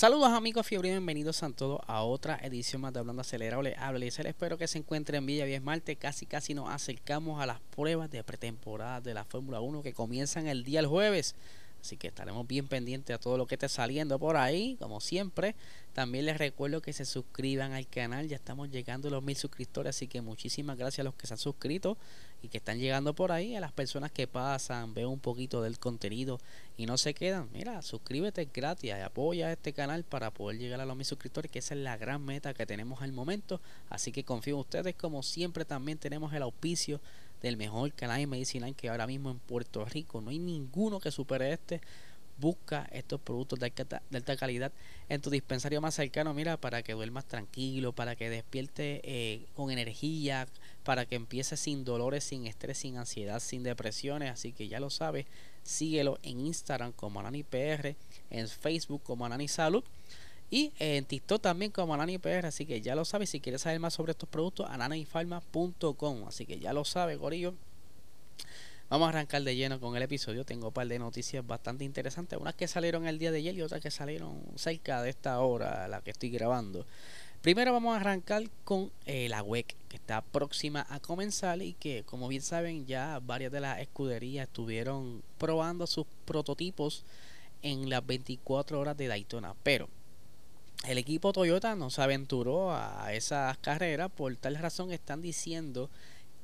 [0.00, 3.60] Saludos amigos fiebre y bienvenidos a todos a otra edición más de Hablando Acelerado.
[3.60, 5.44] Les les espero que se encuentren bien.
[5.44, 9.60] Hoy es martes, casi casi nos acercamos a las pruebas de pretemporada de la Fórmula
[9.60, 11.34] 1 que comienzan el día el jueves.
[11.82, 15.54] Así que estaremos bien pendientes a todo lo que esté saliendo por ahí, como siempre.
[15.92, 19.96] También les recuerdo que se suscriban al canal, ya estamos llegando a los mil suscriptores,
[19.96, 21.98] así que muchísimas gracias a los que se han suscrito
[22.42, 25.78] y que están llegando por ahí, a las personas que pasan, ven un poquito del
[25.78, 26.40] contenido
[26.76, 27.48] y no se quedan.
[27.52, 31.74] Mira, suscríbete gratis apoya este canal para poder llegar a los mil suscriptores, que esa
[31.74, 33.60] es la gran meta que tenemos al momento.
[33.88, 37.00] Así que confío en ustedes, como siempre también tenemos el auspicio
[37.42, 40.20] del mejor canal de medicina que ahora mismo en Puerto Rico.
[40.20, 41.80] No hay ninguno que supere este.
[42.40, 44.72] Busca estos productos de alta, calidad
[45.08, 49.70] en tu dispensario más cercano, mira, para que duermas tranquilo, para que despierte eh, con
[49.70, 50.48] energía,
[50.82, 54.30] para que empieces sin dolores, sin estrés, sin ansiedad, sin depresiones.
[54.30, 55.26] Así que ya lo sabes,
[55.62, 57.94] síguelo en Instagram como AnaniPR,
[58.30, 59.84] en Facebook como Anani Salud
[60.50, 63.30] y en TikTok también como AnaniPR, así que ya lo sabes.
[63.30, 66.26] Si quieres saber más sobre estos productos, ananifarma.com.
[66.26, 67.54] Así que ya lo sabes, Gorillo.
[68.90, 70.44] Vamos a arrancar de lleno con el episodio.
[70.44, 72.36] Tengo un par de noticias bastante interesantes.
[72.40, 75.86] Unas que salieron el día de ayer y otras que salieron cerca de esta hora,
[75.86, 76.84] la que estoy grabando.
[77.40, 82.02] Primero vamos a arrancar con eh, la WEC, que está próxima a comenzar y que,
[82.02, 87.04] como bien saben, ya varias de las escuderías estuvieron probando sus prototipos
[87.62, 89.54] en las 24 horas de Daytona.
[89.62, 89.88] Pero
[90.88, 94.10] el equipo Toyota no se aventuró a esas carreras.
[94.10, 95.88] Por tal razón están diciendo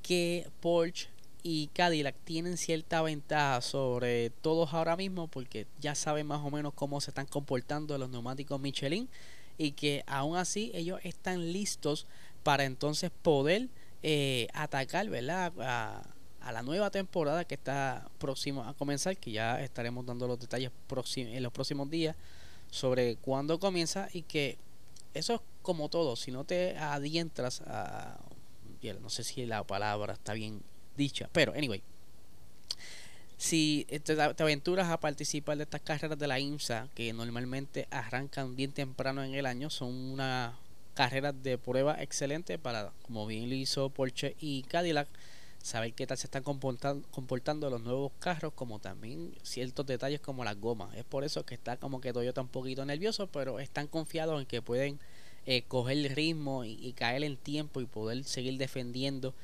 [0.00, 1.08] que Porsche
[1.48, 6.74] y Cadillac tienen cierta ventaja sobre todos ahora mismo porque ya saben más o menos
[6.74, 9.08] cómo se están comportando los neumáticos Michelin
[9.56, 12.08] y que aún así ellos están listos
[12.42, 13.68] para entonces poder
[14.02, 15.52] eh, atacar ¿verdad?
[15.60, 16.02] A,
[16.40, 20.72] a, la nueva temporada que está próximo a comenzar que ya estaremos dando los detalles
[21.14, 22.16] en los próximos días
[22.72, 24.58] sobre cuándo comienza y que
[25.14, 28.18] eso es como todo, si no te adientras a...
[29.00, 30.62] No sé si la palabra está bien
[30.96, 31.82] dicha, pero anyway,
[33.36, 38.72] si te, aventuras a participar de estas carreras de la IMSA, que normalmente arrancan bien
[38.72, 40.56] temprano en el año, son una
[40.94, 45.06] carreras de prueba excelente para, como bien lo hizo Porsche y Cadillac,
[45.62, 50.42] saber qué tal se están comportando, comportando los nuevos carros, como también ciertos detalles como
[50.42, 50.96] las gomas.
[50.96, 54.46] Es por eso que está como que Toyota un poquito nervioso, pero están confiados en
[54.46, 54.98] que pueden
[55.44, 59.34] eh, coger el ritmo y, caer en tiempo y poder seguir defendiendo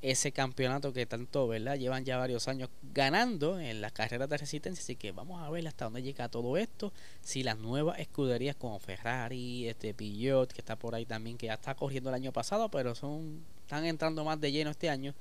[0.00, 1.76] ese campeonato que tanto, ¿verdad?
[1.76, 5.66] Llevan ya varios años ganando en las carreras de resistencia, así que vamos a ver
[5.66, 10.76] hasta dónde llega todo esto, si las nuevas escuderías como Ferrari, este Peugeot, que está
[10.76, 14.40] por ahí también, que ya está corriendo el año pasado, pero son están entrando más
[14.40, 15.14] de lleno este año,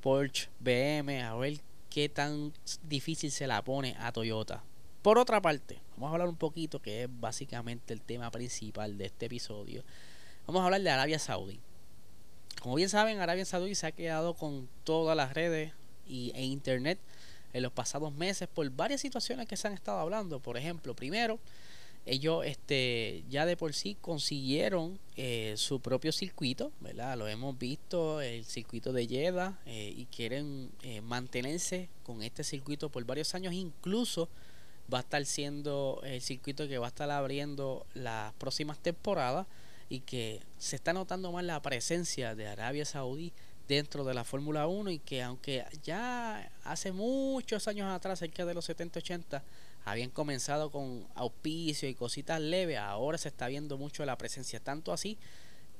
[0.00, 1.58] Porsche, BM, a ver
[1.90, 2.52] qué tan
[2.82, 4.62] difícil se la pone a Toyota.
[5.02, 9.06] Por otra parte, vamos a hablar un poquito, que es básicamente el tema principal de
[9.06, 9.82] este episodio.
[10.46, 11.60] Vamos a hablar de Arabia Saudí.
[12.60, 15.72] Como bien saben, Arabia Saudí se ha quedado con todas las redes
[16.06, 16.98] y, e internet
[17.52, 20.40] en los pasados meses por varias situaciones que se han estado hablando.
[20.40, 21.38] Por ejemplo, primero,
[22.04, 27.16] ellos este ya de por sí consiguieron eh, su propio circuito, ¿verdad?
[27.16, 32.88] Lo hemos visto, el circuito de Jeddah, eh, y quieren eh, mantenerse con este circuito
[32.88, 34.28] por varios años, incluso
[34.92, 39.46] va a estar siendo el circuito que va a estar abriendo las próximas temporadas
[39.88, 43.32] y que se está notando más la presencia de Arabia Saudí
[43.68, 48.54] dentro de la Fórmula 1 y que aunque ya hace muchos años atrás, cerca de
[48.54, 49.42] los 70-80,
[49.84, 54.92] habían comenzado con auspicio y cositas leves, ahora se está viendo mucho la presencia, tanto
[54.92, 55.18] así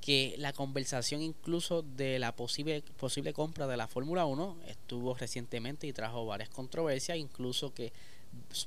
[0.01, 5.87] que la conversación incluso de la posible, posible compra de la Fórmula 1 estuvo recientemente
[5.87, 7.93] y trajo varias controversias, incluso que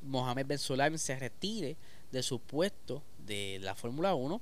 [0.03, 1.77] Mohamed Ben Sulayem se retire
[2.11, 4.41] de su puesto de la Fórmula 1.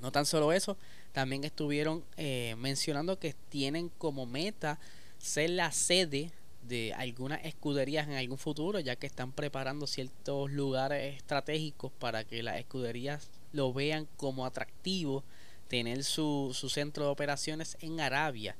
[0.00, 0.76] No tan solo eso,
[1.12, 4.78] también estuvieron eh, mencionando que tienen como meta
[5.18, 11.16] ser la sede de algunas escuderías en algún futuro, ya que están preparando ciertos lugares
[11.16, 15.24] estratégicos para que las escuderías lo vean como atractivo
[15.68, 18.56] tener su, su centro de operaciones en Arabia.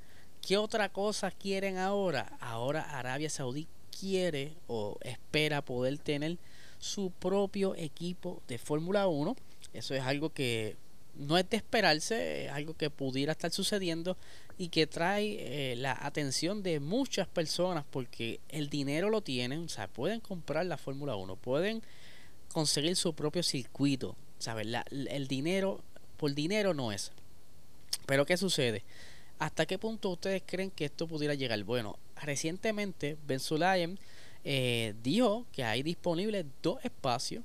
[0.47, 2.37] ¿Qué otra cosa quieren ahora?
[2.41, 3.69] Ahora Arabia Saudí
[3.99, 6.39] quiere o espera poder tener
[6.79, 9.37] su propio equipo de Fórmula 1.
[9.73, 10.77] Eso es algo que
[11.19, 14.17] no es de esperarse, es algo que pudiera estar sucediendo
[14.57, 19.69] y que trae eh, la atención de muchas personas porque el dinero lo tienen, o
[19.69, 21.83] sea, pueden comprar la Fórmula 1, pueden
[22.53, 24.67] conseguir su propio circuito, ¿sabes?
[24.91, 25.83] el dinero,
[26.17, 27.13] por dinero no es.
[28.07, 28.85] Pero ¿qué sucede?
[29.39, 31.63] ¿Hasta qué punto ustedes creen que esto pudiera llegar?
[31.65, 33.97] Bueno, recientemente Ben Sulayem
[34.45, 37.45] eh, dijo que hay disponibles dos espacios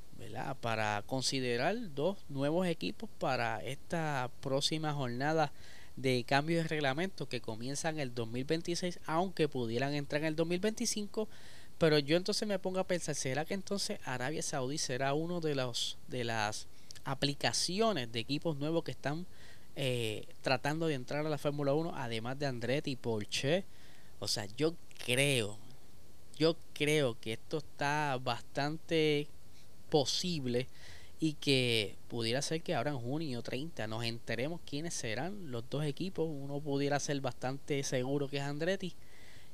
[0.62, 5.52] para considerar dos nuevos equipos para esta próxima jornada
[5.96, 11.28] de cambio de reglamento que comienza en el 2026, aunque pudieran entrar en el 2025.
[11.78, 15.56] Pero yo entonces me pongo a pensar, ¿será que entonces Arabia Saudí será uno de
[15.56, 16.68] los de las
[17.04, 19.26] aplicaciones de equipos nuevos que están
[19.76, 23.66] eh, tratando de entrar a la Fórmula 1, además de Andretti y Porsche?
[24.20, 24.76] O sea, yo
[25.06, 25.58] creo,
[26.38, 29.28] yo creo que esto está bastante
[29.94, 30.66] posible
[31.20, 35.86] y que pudiera ser que ahora en junio 30 nos enteremos quiénes serán los dos
[35.86, 36.28] equipos.
[36.28, 38.96] Uno pudiera ser bastante seguro que es Andretti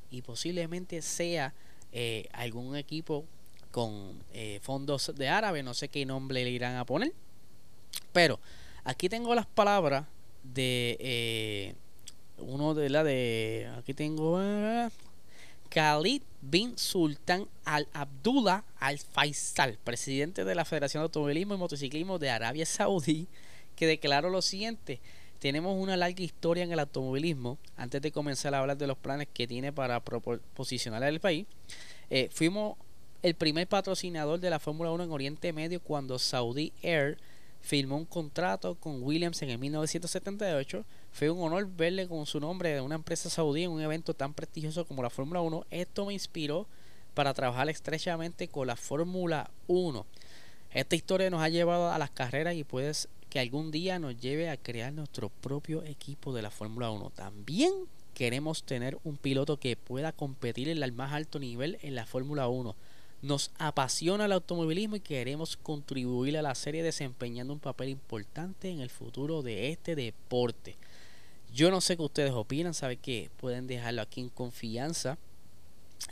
[0.09, 1.53] y posiblemente sea
[1.91, 3.25] eh, algún equipo
[3.71, 7.11] con eh, fondos de árabe, no sé qué nombre le irán a poner.
[8.13, 8.39] Pero
[8.85, 10.05] aquí tengo las palabras
[10.41, 11.75] de eh,
[12.37, 14.39] uno de la de aquí tengo
[15.69, 22.19] Khalid bin Sultan Al Abdullah Al Faisal, presidente de la Federación de Automovilismo y Motociclismo
[22.19, 23.27] de Arabia Saudí,
[23.75, 24.99] que declaró lo siguiente.
[25.39, 27.57] Tenemos una larga historia en el automovilismo.
[27.77, 31.45] Antes de comenzar a hablar de los planes que tiene para posicionar al país,
[32.09, 32.75] eh, fuimos
[33.21, 37.17] el primer patrocinador de la Fórmula 1 en Oriente Medio cuando Saudi Air
[37.61, 42.73] firmó un contrato con Williams en el 1978 fue un honor verle con su nombre
[42.73, 45.65] de una empresa saudí en un evento tan prestigioso como la Fórmula 1.
[45.69, 46.67] Esto me inspiró
[47.13, 50.05] para trabajar estrechamente con la Fórmula 1.
[50.71, 52.91] Esta historia nos ha llevado a las carreras y puede
[53.29, 57.11] que algún día nos lleve a crear nuestro propio equipo de la Fórmula 1.
[57.11, 57.71] También
[58.13, 62.47] queremos tener un piloto que pueda competir en el más alto nivel en la Fórmula
[62.47, 62.75] 1.
[63.21, 68.79] Nos apasiona el automovilismo y queremos contribuir a la serie desempeñando un papel importante en
[68.79, 70.77] el futuro de este deporte.
[71.53, 75.17] Yo no sé qué ustedes opinan, sabe que pueden dejarlo aquí en confianza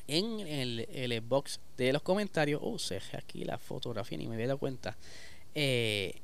[0.07, 2.62] en el, el box de los comentarios.
[2.63, 4.98] Oh, se aquí la fotografía, ni me había dado cuenta.
[5.56, 6.15] Eh,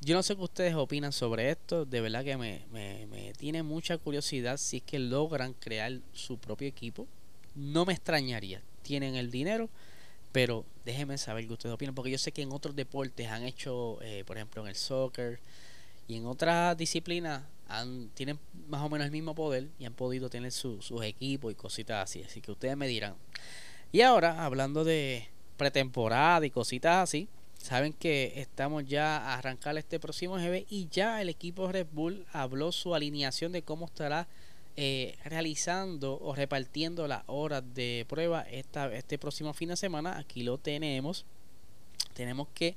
[0.00, 1.84] yo no sé qué ustedes opinan sobre esto.
[1.84, 6.38] De verdad que me, me, me, tiene mucha curiosidad si es que logran crear su
[6.38, 7.06] propio equipo.
[7.54, 8.62] No me extrañaría.
[8.82, 9.68] Tienen el dinero.
[10.32, 11.94] Pero déjenme saber qué ustedes opinan.
[11.94, 15.40] Porque yo sé que en otros deportes han hecho, eh, por ejemplo, en el soccer
[16.06, 17.42] y en otras disciplinas
[18.14, 18.38] tienen
[18.68, 22.22] más o menos el mismo poder y han podido tener sus equipos y cositas así.
[22.22, 23.14] Así que ustedes me dirán.
[23.92, 27.28] Y ahora, hablando de pretemporada y cositas así,
[27.58, 32.24] saben que estamos ya a arrancar este próximo GB y ya el equipo Red Bull
[32.32, 34.28] habló su alineación de cómo estará
[34.80, 40.18] eh, realizando o repartiendo las horas de prueba esta, este próximo fin de semana.
[40.18, 41.24] Aquí lo tenemos.
[42.14, 42.76] Tenemos que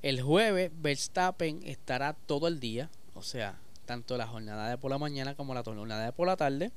[0.00, 4.96] el jueves Verstappen estará todo el día, o sea, tanto la jornada de por la
[4.96, 6.70] mañana como la jornada de por la tarde.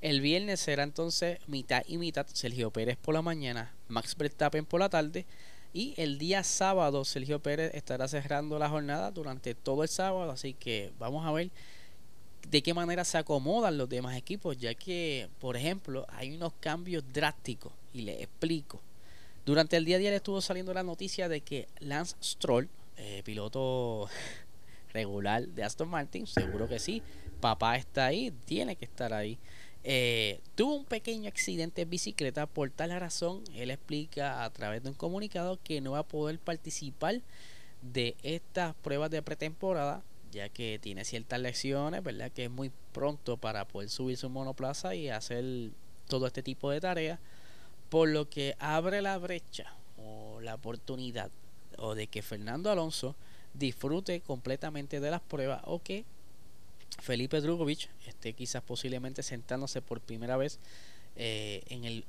[0.00, 4.80] El viernes será entonces mitad y mitad, Sergio Pérez por la mañana, Max Verstappen por
[4.80, 5.24] la tarde.
[5.72, 10.52] Y el día sábado Sergio Pérez estará cerrando la jornada durante todo el sábado, así
[10.52, 11.52] que vamos a ver
[12.48, 17.04] de qué manera se acomodan los demás equipos, ya que, por ejemplo, hay unos cambios
[17.12, 18.80] drásticos y les explico.
[19.46, 23.22] Durante el día a día le estuvo saliendo la noticia de que Lance Stroll, eh,
[23.24, 24.08] piloto
[24.92, 27.02] regular de Aston Martin, seguro que sí.
[27.40, 29.38] Papá está ahí, tiene que estar ahí.
[29.82, 34.90] Eh, tuvo un pequeño accidente en bicicleta, por tal razón, él explica a través de
[34.90, 37.22] un comunicado que no va a poder participar
[37.80, 42.30] de estas pruebas de pretemporada, ya que tiene ciertas lecciones, ¿verdad?
[42.32, 45.70] Que es muy pronto para poder subir su monoplaza y hacer
[46.08, 47.18] todo este tipo de tareas,
[47.88, 51.30] por lo que abre la brecha o la oportunidad
[51.78, 53.16] o de que Fernando Alonso
[53.54, 56.04] disfrute completamente de las pruebas o que
[56.98, 60.58] Felipe Drugovich esté quizás posiblemente sentándose por primera vez
[61.16, 62.04] eh, en el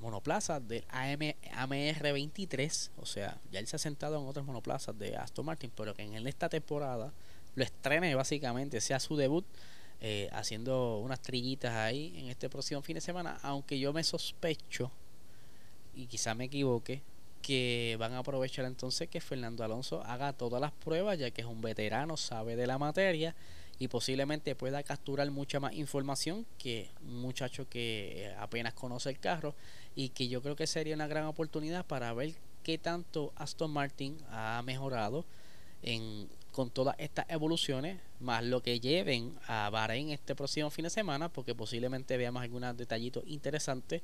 [0.00, 4.98] monoplaza del AM, AMR 23, o sea, ya él se ha sentado en otras monoplazas
[4.98, 7.12] de Aston Martin, pero que en esta temporada
[7.54, 9.44] lo estrene básicamente, sea su debut,
[10.00, 14.90] eh, haciendo unas trillitas ahí en este próximo fin de semana, aunque yo me sospecho,
[15.94, 17.02] y quizás me equivoque,
[17.42, 21.46] que van a aprovechar entonces que Fernando Alonso haga todas las pruebas, ya que es
[21.46, 23.34] un veterano, sabe de la materia
[23.78, 29.54] y posiblemente pueda capturar mucha más información que un muchacho que apenas conoce el carro
[29.96, 34.16] y que yo creo que sería una gran oportunidad para ver qué tanto Aston Martin
[34.30, 35.24] ha mejorado
[35.82, 40.90] en, con todas estas evoluciones, más lo que lleven a Bahrein este próximo fin de
[40.90, 44.02] semana, porque posiblemente veamos algunos detallitos interesantes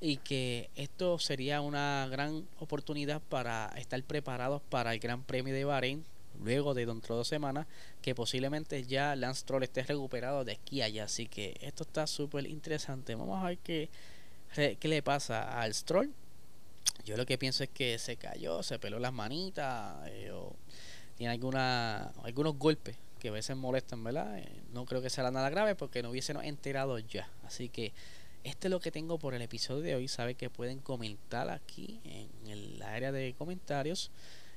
[0.00, 5.64] y que esto sería una gran oportunidad para estar preparados para el Gran Premio de
[5.64, 6.04] Bahrein
[6.42, 7.66] luego de dentro de dos semanas
[8.02, 11.04] que posiblemente ya Lance Stroll esté recuperado de aquí allá.
[11.04, 13.14] Así que esto está súper interesante.
[13.14, 13.88] Vamos a ver qué,
[14.54, 16.12] qué le pasa al Stroll.
[17.04, 20.54] Yo lo que pienso es que se cayó se peló las manitas eh, o
[21.16, 25.74] tiene algunos golpes que a veces molestan verdad eh, no creo que sea nada grave
[25.74, 27.92] porque no hubiésemos enterado ya así que
[28.46, 30.06] este es lo que tengo por el episodio de hoy.
[30.06, 34.12] Sabe que pueden comentar aquí en el área de comentarios.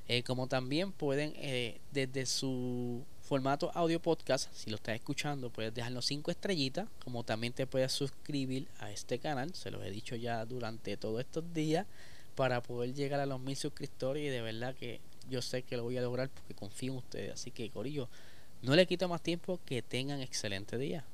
[0.08, 5.74] Eh, como también pueden eh, desde su formato audio podcast, si lo estás escuchando, puedes
[5.74, 6.88] dejarnos cinco estrellitas.
[7.04, 9.56] Como también te puedes suscribir a este canal.
[9.56, 11.88] Se los he dicho ya durante todos estos días.
[12.36, 14.24] Para poder llegar a los mil suscriptores.
[14.24, 17.34] Y de verdad que yo sé que lo voy a lograr porque confío en ustedes.
[17.34, 18.10] Así que, Corillo,
[18.62, 21.06] no le quito más tiempo, que tengan excelente día.